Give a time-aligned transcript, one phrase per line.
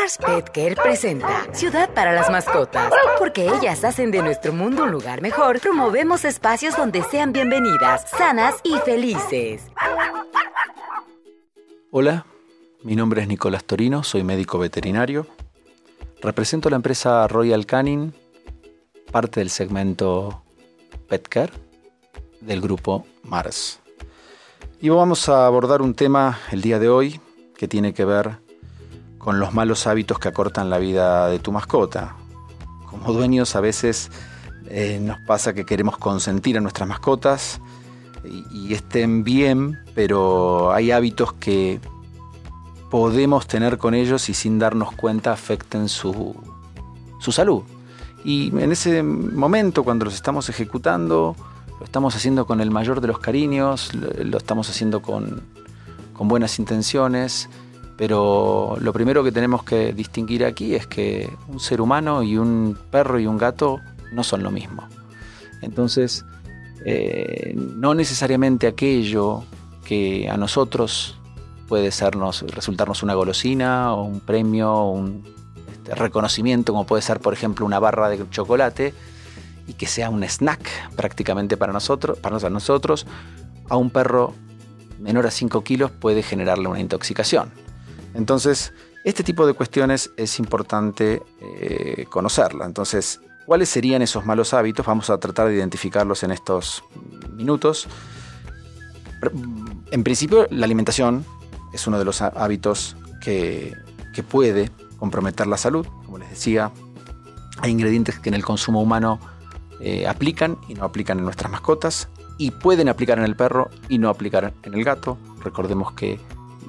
[0.00, 2.92] Mars Pet Care presenta Ciudad para las mascotas.
[3.18, 8.54] Porque ellas hacen de nuestro mundo un lugar mejor, promovemos espacios donde sean bienvenidas, sanas
[8.62, 9.62] y felices.
[11.90, 12.26] Hola,
[12.82, 15.26] mi nombre es Nicolás Torino, soy médico veterinario.
[16.20, 18.14] Represento la empresa Royal Canin,
[19.10, 20.44] parte del segmento
[21.08, 21.52] Pet Care
[22.40, 23.80] del grupo Mars.
[24.80, 27.20] Y vamos a abordar un tema el día de hoy
[27.56, 28.47] que tiene que ver
[29.28, 32.16] con los malos hábitos que acortan la vida de tu mascota.
[32.88, 34.10] Como dueños a veces
[34.70, 37.60] eh, nos pasa que queremos consentir a nuestras mascotas
[38.24, 41.78] y, estén bien, pero hay hábitos que
[42.90, 46.34] podemos tener con ellos y sin darnos cuenta afecten su,
[47.20, 47.64] su salud.
[48.24, 51.36] Y en ese momento, cuando los estamos ejecutando,
[51.78, 55.42] lo estamos haciendo con el mayor de los cariños, lo estamos haciendo con,
[56.14, 57.50] con buenas intenciones
[57.98, 62.78] pero lo primero que tenemos que distinguir aquí es que un ser humano y un
[62.92, 63.80] perro y un gato
[64.12, 64.88] no son lo mismo.
[65.62, 66.24] Entonces,
[66.84, 69.42] eh, no necesariamente aquello
[69.84, 71.18] que a nosotros
[71.66, 75.24] puede sernos, resultarnos una golosina o un premio o un
[75.66, 78.94] este, reconocimiento, como puede ser, por ejemplo, una barra de chocolate,
[79.66, 83.06] y que sea un snack prácticamente para nosotros, para nosotros,
[83.68, 84.34] a un perro
[85.00, 87.50] menor a 5 kilos puede generarle una intoxicación.
[88.14, 88.72] Entonces,
[89.04, 92.66] este tipo de cuestiones es importante eh, conocerla.
[92.66, 94.84] Entonces, ¿cuáles serían esos malos hábitos?
[94.84, 96.82] Vamos a tratar de identificarlos en estos
[97.32, 97.86] minutos.
[99.90, 101.24] En principio, la alimentación
[101.72, 103.72] es uno de los hábitos que,
[104.28, 105.86] puede comprometer la salud.
[106.04, 106.72] Como les decía,
[107.60, 109.20] hay ingredientes que en el consumo humano
[109.80, 113.98] eh, aplican y no aplican en nuestras mascotas y pueden aplicar en el perro y
[113.98, 115.18] no aplicar en el gato.
[115.44, 116.18] Recordemos que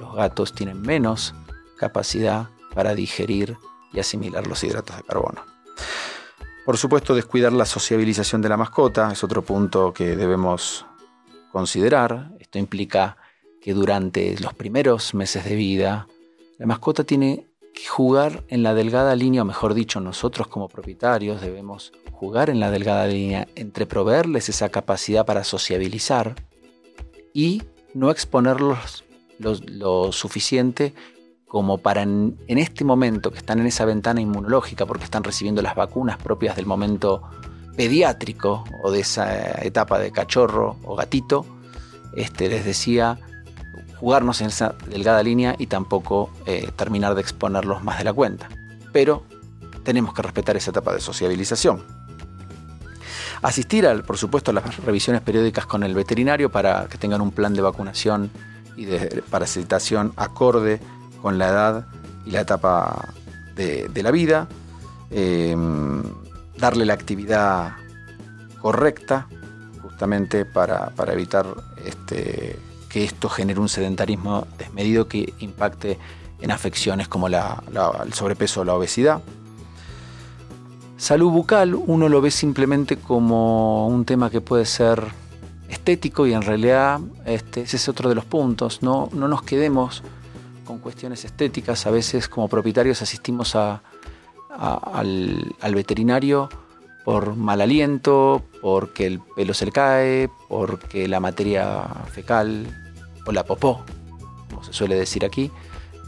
[0.00, 1.34] los gatos tienen menos
[1.78, 3.56] capacidad para digerir
[3.92, 5.44] y asimilar los hidratos de carbono.
[6.64, 10.86] Por supuesto, descuidar la sociabilización de la mascota es otro punto que debemos
[11.52, 12.30] considerar.
[12.38, 13.16] Esto implica
[13.60, 16.06] que durante los primeros meses de vida,
[16.58, 21.40] la mascota tiene que jugar en la delgada línea, o mejor dicho, nosotros como propietarios
[21.40, 26.34] debemos jugar en la delgada línea entre proveerles esa capacidad para sociabilizar
[27.32, 27.62] y
[27.94, 29.04] no exponerlos
[29.40, 30.94] lo, suficiente
[31.46, 35.74] como para en, este momento que están en esa ventana inmunológica porque están recibiendo las
[35.74, 37.22] vacunas propias del momento
[37.76, 41.44] pediátrico o de esa etapa de cachorro o gatito,
[42.14, 43.18] este, les decía
[43.96, 48.48] jugarnos en esa delgada línea y tampoco eh, terminar de exponerlos más de la cuenta.
[48.92, 49.24] Pero
[49.82, 51.84] tenemos que respetar esa etapa de sociabilización.
[53.42, 57.30] Asistir, al, por supuesto, a las revisiones periódicas con el veterinario para que tengan un
[57.30, 58.30] plan de vacunación
[58.76, 60.80] y de parasitación acorde
[61.22, 61.86] con la edad
[62.24, 63.14] y la etapa
[63.56, 64.48] de, la vida,
[65.10, 66.02] em,
[66.58, 67.72] darle la actividad
[68.60, 69.26] correcta
[69.82, 71.46] justamente para, evitar
[71.84, 72.58] este,
[72.88, 75.98] que esto genere un sedentarismo desmedido que impacte
[76.40, 79.20] en afecciones como el sobrepeso o la obesidad.
[80.96, 85.02] Salud bucal uno lo ve simplemente como un tema que puede ser
[85.80, 88.82] estético y en realidad este, ese es otro de los puntos.
[88.82, 90.02] No, no nos quedemos
[90.64, 91.86] con cuestiones estéticas.
[91.86, 93.84] A veces como propietarios asistimos al,
[95.74, 96.50] veterinario
[97.04, 101.82] por mal aliento, porque el pelo se le cae, porque la materia
[102.12, 102.66] fecal
[103.26, 103.82] o la popó,
[104.50, 105.50] como se suele decir aquí,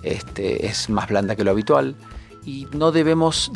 [0.03, 1.97] este, es más blanda que lo habitual
[2.44, 3.50] y no debemos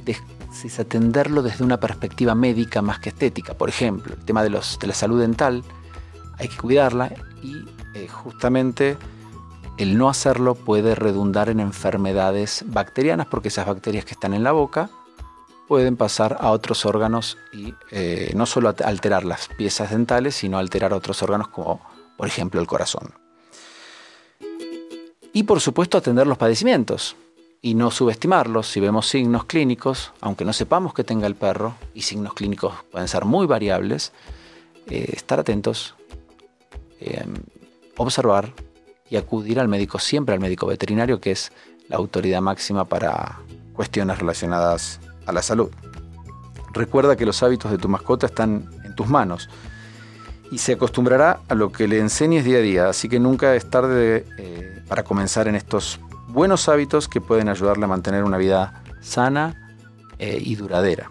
[0.63, 3.55] desatenderlo desde una perspectiva médica más que estética.
[3.55, 5.63] Por ejemplo, el tema de, los, de la salud dental,
[6.39, 7.65] hay que cuidarla y
[7.95, 8.97] eh, justamente
[9.79, 14.53] el no hacerlo puede redundar en enfermedades bacterianas porque esas bacterias que están en la
[14.53, 14.91] boca
[15.69, 20.93] pueden pasar a otros órganos y eh, no solo alterar las piezas dentales, sino alterar
[20.93, 21.81] otros órganos como
[22.17, 23.13] por ejemplo el corazón.
[25.33, 27.17] Y por supuesto atender los padecimientos
[27.61, 32.03] y no subestimarlos si vemos signos clínicos, aunque no sepamos que tenga el perro, y
[32.03, 34.13] signos clínicos pueden ser muy variables,
[34.89, 35.95] eh, estar atentos,
[37.07, 37.25] eh,
[37.97, 38.53] observar
[39.09, 41.53] y acudir al médico, siempre al médico veterinario, que es
[41.89, 43.39] la autoridad máxima para
[43.73, 45.71] cuestiones relacionadas a la salud.
[46.73, 49.49] Recuerda que los hábitos de tu mascota están en tus manos
[50.51, 53.69] y se acostumbrará a lo que le enseñes día a día, así que nunca es
[53.71, 58.83] tarde eh, para comenzar en estos buenos hábitos que pueden ayudarle a mantener una vida
[59.01, 59.75] sana
[60.19, 61.11] eh, y duradera.